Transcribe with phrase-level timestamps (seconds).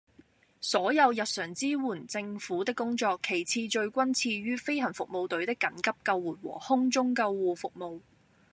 [0.59, 8.01] 所有日常支援政府的工作，其次序均次於飛行服務隊的緊急救援和空中救護服務